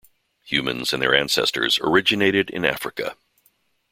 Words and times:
Humans 0.45 0.93
and 0.93 1.01
their 1.03 1.13
ancestors 1.13 1.77
originated 1.83 2.49
in 2.49 2.65
Africa. 2.65 3.15